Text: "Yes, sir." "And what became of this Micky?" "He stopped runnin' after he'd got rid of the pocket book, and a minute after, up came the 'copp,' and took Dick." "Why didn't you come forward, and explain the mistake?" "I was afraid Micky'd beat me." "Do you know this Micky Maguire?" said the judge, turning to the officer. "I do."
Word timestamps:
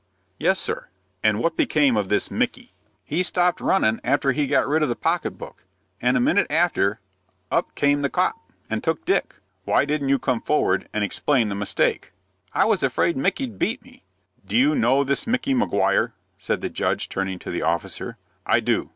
"Yes, 0.39 0.57
sir." 0.59 0.87
"And 1.21 1.37
what 1.37 1.55
became 1.55 1.95
of 1.95 2.09
this 2.09 2.31
Micky?" 2.31 2.73
"He 3.03 3.21
stopped 3.21 3.61
runnin' 3.61 4.01
after 4.03 4.31
he'd 4.31 4.47
got 4.47 4.67
rid 4.67 4.81
of 4.81 4.89
the 4.89 4.95
pocket 4.95 5.37
book, 5.37 5.63
and 6.01 6.17
a 6.17 6.19
minute 6.19 6.47
after, 6.49 6.99
up 7.51 7.75
came 7.75 8.01
the 8.01 8.09
'copp,' 8.09 8.51
and 8.67 8.83
took 8.83 9.05
Dick." 9.05 9.35
"Why 9.63 9.85
didn't 9.85 10.09
you 10.09 10.17
come 10.17 10.41
forward, 10.41 10.89
and 10.91 11.03
explain 11.03 11.49
the 11.49 11.53
mistake?" 11.53 12.13
"I 12.51 12.65
was 12.65 12.81
afraid 12.81 13.15
Micky'd 13.15 13.59
beat 13.59 13.83
me." 13.83 14.03
"Do 14.43 14.57
you 14.57 14.73
know 14.73 15.03
this 15.03 15.27
Micky 15.27 15.53
Maguire?" 15.53 16.15
said 16.39 16.61
the 16.61 16.69
judge, 16.71 17.07
turning 17.07 17.37
to 17.37 17.51
the 17.51 17.61
officer. 17.61 18.17
"I 18.43 18.59
do." 18.59 18.89